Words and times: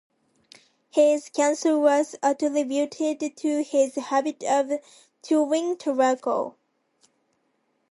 His 0.89 1.29
cancer 1.29 1.77
was 1.77 2.15
attributed 2.23 3.37
to 3.37 3.61
his 3.61 3.93
habit 3.93 4.43
of 4.43 4.79
chewing 5.21 5.77
tobacco. 5.77 6.55